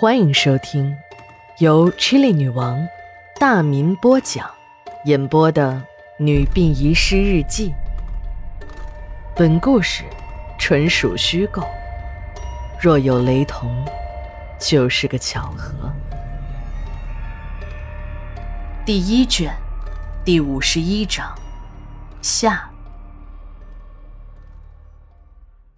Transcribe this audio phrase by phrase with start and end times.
[0.00, 0.96] 欢迎收听
[1.58, 2.86] 由 Chili 女王
[3.40, 4.48] 大民播讲、
[5.06, 5.72] 演播的
[6.22, 7.70] 《女病遗失日记》。
[9.34, 10.04] 本故事
[10.56, 11.66] 纯属虚构，
[12.80, 13.68] 若有雷同，
[14.60, 15.92] 就是个巧合。
[18.86, 19.52] 第一卷，
[20.24, 21.26] 第五十一章
[22.22, 22.67] 下。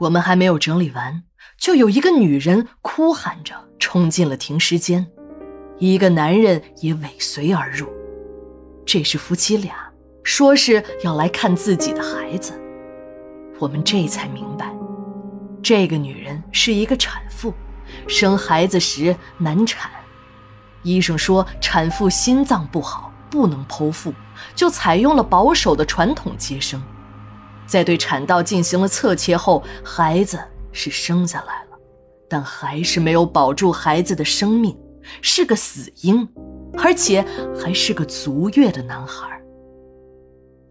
[0.01, 1.23] 我们还没有整理完，
[1.59, 5.07] 就有一个女人哭喊着冲进了停尸间，
[5.79, 7.87] 一个男人也尾随而入。
[8.87, 9.75] 这是夫妻俩，
[10.23, 12.59] 说是要来看自己的孩子。
[13.59, 14.75] 我们这才明白，
[15.63, 17.53] 这个女人是一个产妇，
[18.09, 19.91] 生孩子时难产，
[20.83, 24.15] 医生说产妇心脏不好，不能剖腹，
[24.55, 26.81] 就采用了保守的传统接生。
[27.71, 30.37] 在对产道进行了侧切后，孩子
[30.73, 31.79] 是生下来了，
[32.29, 34.77] 但还是没有保住孩子的生命，
[35.23, 36.29] 是个死婴，
[36.77, 37.25] 而且
[37.57, 39.41] 还是个足月的男孩。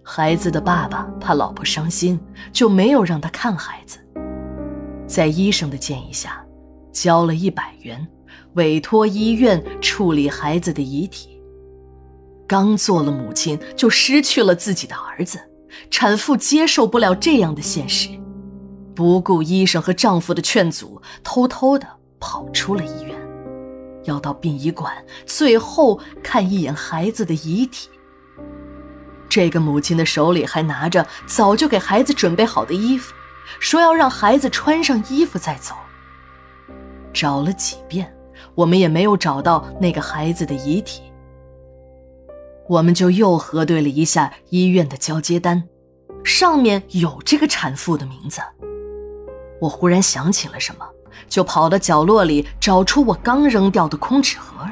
[0.04, 2.20] 孩子的爸爸怕老婆伤心，
[2.52, 3.98] 就没有让他看孩子。
[5.08, 6.46] 在医生的建议下，
[6.92, 8.06] 交了一百元，
[8.56, 11.42] 委托医院处理孩子的遗体。
[12.46, 15.40] 刚做了母亲，就失去了自己的儿子。
[15.90, 18.10] 产妇接受不了这样的现实，
[18.96, 21.88] 不顾医生和丈夫的劝阻，偷偷的
[22.20, 23.16] 跑出了医院，
[24.04, 24.94] 要到殡仪馆
[25.26, 27.90] 最后看一眼孩子的遗体。
[29.30, 33.14] 这个母亲的手里还拿着早就给孩子准备好的衣服，
[33.60, 35.76] 说要让孩子穿上衣服再走。
[37.14, 38.12] 找了几遍，
[38.56, 41.04] 我们也没有找到那个孩子的遗体。
[42.70, 45.64] 我们就又核对了一下医院的交接单，
[46.24, 48.40] 上面有这个产妇的名字。
[49.60, 50.88] 我忽然想起了什么，
[51.28, 54.64] 就跑到角落里找出我刚扔掉的空纸盒。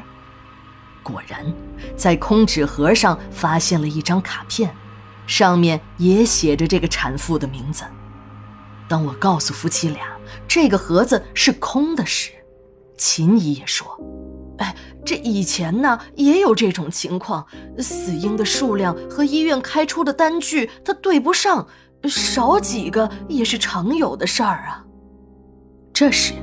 [1.02, 1.52] 果然，
[1.96, 4.72] 在空纸盒上发现了一张卡片，
[5.26, 7.82] 上面也写着这个产妇的名字。
[8.86, 10.06] 当我告诉夫妻俩
[10.46, 12.30] 这个盒子是空的时，
[12.96, 13.98] 秦姨也说
[14.58, 14.74] ：“哎。”
[15.04, 17.46] 这以前呢也有这种情况，
[17.78, 21.66] 死婴的数量和医院开出的单据它对不上，
[22.04, 24.84] 少几个也是常有的事儿啊。
[25.94, 26.34] 这时，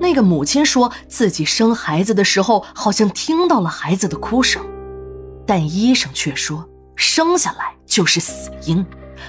[0.00, 4.60] 那个母亲说自己生孩子的时候好像听到了孩子的哭声，
[5.46, 8.84] 但医生却说生下来就是死婴，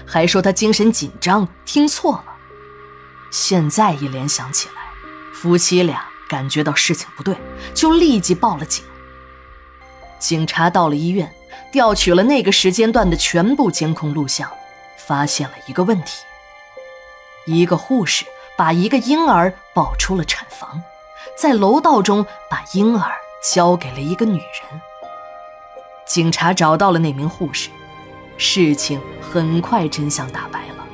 [0.07, 2.25] 还说他精神紧张听错了。
[3.31, 4.81] 现在一联想起来，
[5.35, 6.10] 夫妻俩。
[6.31, 7.35] 感觉到事情不对，
[7.73, 8.85] 就立即报了警。
[10.17, 11.29] 警察到了医院，
[11.73, 14.49] 调取了那个时间段的全部监控录像，
[14.97, 16.23] 发现了一个问题：
[17.45, 18.23] 一个护士
[18.57, 20.81] 把一个婴儿抱出了产房，
[21.37, 23.11] 在楼道中把婴儿
[23.53, 24.81] 交给了一个女人。
[26.07, 27.69] 警察找到了那名护士，
[28.37, 30.87] 事情很快真相大白了：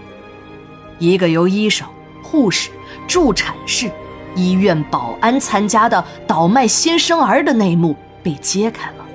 [0.98, 1.88] 一个由医生、
[2.24, 2.72] 护士、
[3.08, 3.92] 助产士。
[4.38, 9.06] 医院保安参加的倒卖新生儿的内幕被揭开了。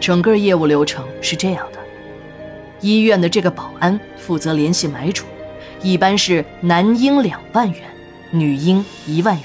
[0.00, 1.78] 整个业务流程是这样的：
[2.80, 5.26] 医院的这个保安负责联系买主，
[5.82, 7.80] 一般是男婴两万元，
[8.30, 9.44] 女婴一万元。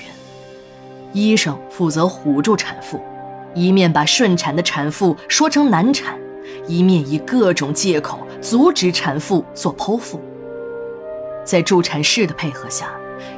[1.12, 3.02] 医生负责唬住产妇，
[3.54, 6.18] 一面把顺产的产妇说成难产，
[6.68, 10.22] 一面以各种借口阻止产妇做剖腹。
[11.44, 12.90] 在助产士的配合下。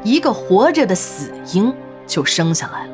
[0.03, 1.73] 一个活着的死婴
[2.06, 2.94] 就生下来了，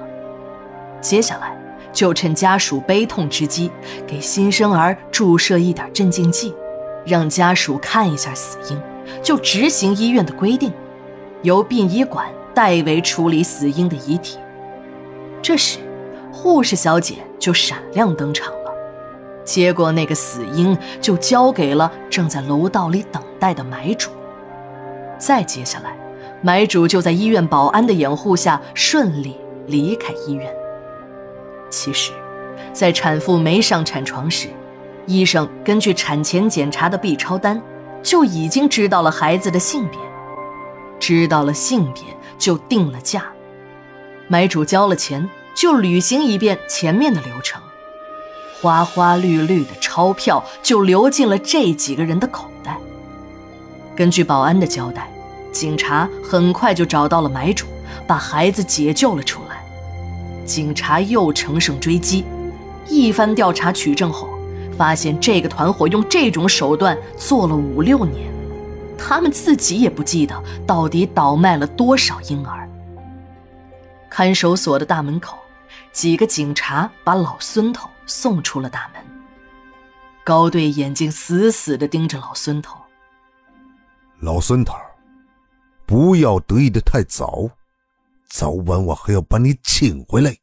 [1.01, 1.57] 接下来
[1.91, 3.71] 就趁家属悲痛之机，
[4.05, 6.53] 给新生儿注射一点镇静剂，
[7.05, 8.81] 让家属看一下死婴，
[9.21, 10.73] 就执行医院的规定，
[11.43, 14.37] 由殡仪馆代为处理死婴的遗体。
[15.41, 15.79] 这时，
[16.31, 18.73] 护士小姐就闪亮登场了，
[19.43, 24.09] 接过那个死婴，就交给了正在楼道里等待的买主。
[25.17, 25.95] 再接下来。
[26.45, 30.47] 买主就在医院保安的掩护下顺利离开医院。
[31.71, 32.11] 其实，
[32.71, 34.49] 在产妇没上产床时，
[35.07, 37.59] 医生根据产前检查的 B 超单，
[38.03, 39.99] 就已经知道了孩子的性别。
[40.99, 42.03] 知道了性别，
[42.37, 43.25] 就定了价。
[44.27, 47.59] 买主交了钱，就履行一遍前面的流程。
[48.61, 52.77] 花花绿绿的钞票就流进了这几个人的口袋。
[53.95, 55.09] 根据保安的交代。
[55.55, 57.65] 警察很快就找到了买主，
[58.05, 59.63] 把孩子解救了出来。
[60.45, 62.25] 警察又乘胜追击，
[62.89, 64.27] 一番调查取证后，
[64.77, 68.29] 发现这个团伙用这种手段做了五六年，
[68.97, 72.69] 他们自己也不记得到底倒卖了多少婴儿。
[74.09, 75.37] 看守所的大门口，
[75.93, 79.01] 几个警察把老孙头送出了大门。
[80.25, 82.77] 高队眼睛死死地盯着老孙头。
[84.19, 84.73] 老孙头，
[85.85, 87.49] 不要得意的太早，
[88.29, 90.35] 早晚我还要把你请回来。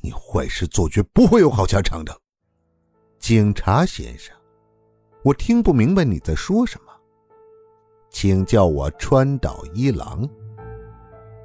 [0.00, 2.16] 你坏事做绝不会有好下场的。
[3.18, 4.34] 警察先生，
[5.22, 6.92] 我听不明白你在说什么，
[8.08, 10.28] 请叫我川岛一郎。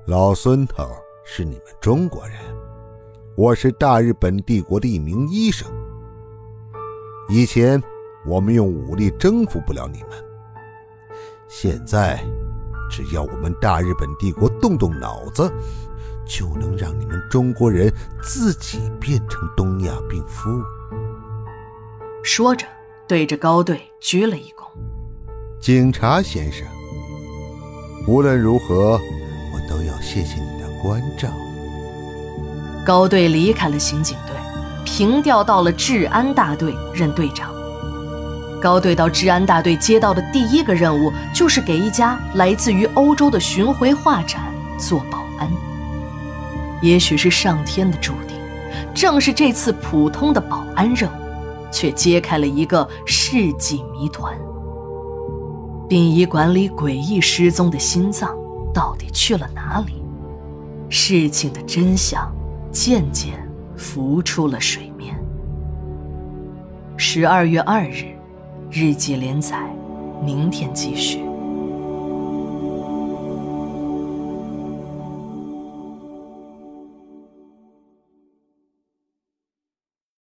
[0.05, 0.87] 老孙头
[1.25, 2.37] 是你们中国人，
[3.35, 5.69] 我是大日本帝国的一名医生。
[7.29, 7.81] 以前
[8.25, 10.09] 我们用武力征服不了你们。
[11.47, 12.23] 现在，
[12.91, 15.49] 只要我们大日本帝国动动脑子，
[16.27, 17.91] 就能让你们中国人
[18.21, 20.61] 自己变成东亚病夫。
[22.21, 22.67] 说着，
[23.07, 24.67] 对着高队鞠了一躬。
[25.61, 26.67] 警察先生，
[28.07, 28.99] 无论如何，
[29.53, 31.29] 我都要谢谢你的关照。
[32.85, 34.35] 高队离开了刑警队，
[34.83, 37.53] 平调到了治安大队任队长。
[38.61, 44.39] 高队到治安大队接到的第一个任务，就是给一家来自于欧洲的巡回画展
[44.77, 45.51] 做保安。
[46.81, 48.37] 也许是上天的注定，
[48.93, 51.23] 正是这次普通的保安任务，
[51.71, 54.33] 却揭开了一个世纪谜团：
[55.89, 58.29] 殡仪馆里诡异失踪的心脏
[58.73, 60.03] 到底去了哪里？
[60.87, 62.31] 事情的真相
[62.71, 63.33] 渐渐
[63.75, 65.15] 浮出了水面。
[66.95, 68.20] 十二月二日。
[68.73, 69.59] 日记连载，
[70.23, 71.30] 明天继续。